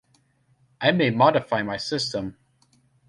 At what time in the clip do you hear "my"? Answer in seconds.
1.61-1.77